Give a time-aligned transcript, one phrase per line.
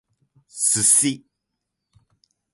[0.67, 1.11] sushi